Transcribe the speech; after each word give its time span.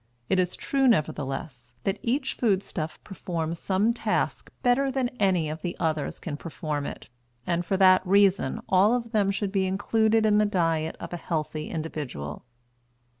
It 0.29 0.39
is 0.39 0.55
true, 0.55 0.87
nevertheless, 0.87 1.75
that 1.83 1.99
each 2.01 2.33
food 2.33 2.63
stuff 2.63 2.97
performs 3.03 3.59
some 3.59 3.93
task 3.93 4.51
better 4.63 4.89
than 4.89 5.09
any 5.19 5.47
of 5.47 5.61
the 5.61 5.77
others 5.79 6.19
can 6.19 6.37
perform 6.37 6.87
it, 6.87 7.07
and 7.45 7.63
for 7.63 7.77
that 7.77 8.01
reason 8.03 8.61
all 8.67 8.95
of 8.95 9.11
them 9.11 9.29
should 9.29 9.51
be 9.51 9.67
included 9.67 10.25
in 10.25 10.39
the 10.39 10.45
diet 10.47 10.95
of 10.99 11.13
an 11.13 11.19
healthy 11.19 11.69
individual. 11.69 12.43